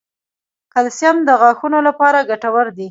کلسیم 0.73 1.15
د 1.27 1.29
غاښونو 1.41 1.79
لپاره 1.87 2.27
ګټور 2.29 2.65
دی 2.75 2.79